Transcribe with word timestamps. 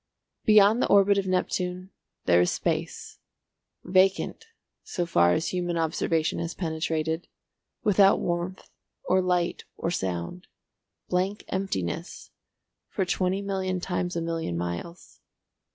Beyond 0.45 0.81
the 0.81 0.87
orbit 0.87 1.19
of 1.19 1.27
Neptune 1.27 1.91
there 2.25 2.41
is 2.41 2.49
space, 2.49 3.19
vacant 3.83 4.47
so 4.83 5.05
far 5.05 5.33
as 5.33 5.49
human 5.49 5.77
observation 5.77 6.39
has 6.39 6.55
penetrated, 6.55 7.27
without 7.83 8.19
warmth 8.19 8.71
or 9.07 9.21
light 9.21 9.63
or 9.77 9.91
sound, 9.91 10.47
blank 11.07 11.43
emptiness, 11.49 12.31
for 12.89 13.05
twenty 13.05 13.43
million 13.43 13.79
times 13.79 14.15
a 14.15 14.21
million 14.21 14.57
miles. 14.57 15.19